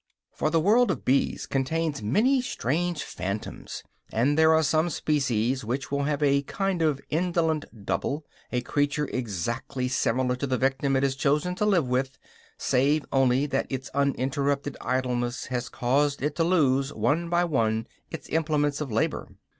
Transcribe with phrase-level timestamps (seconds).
[0.33, 5.91] For the world of bees contains many strange phantoms; and there are some species which
[5.91, 11.03] will have a kind of indolent double, a creature exactly similar to the victim it
[11.03, 12.17] has chosen to live with,
[12.57, 18.27] save only that its uninterrupted idleness has caused it to lose one by one its
[18.29, 19.27] implements of labor.